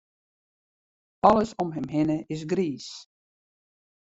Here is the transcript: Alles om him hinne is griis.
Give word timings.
Alles 1.29 1.53
om 1.63 1.69
him 1.75 1.87
hinne 1.95 2.17
is 2.35 2.43
griis. 2.51 2.87